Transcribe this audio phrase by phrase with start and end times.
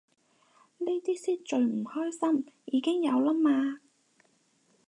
[0.79, 3.81] 呢啲先最唔關心，已經有啦嘛